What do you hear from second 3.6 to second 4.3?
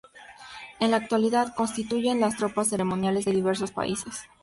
países.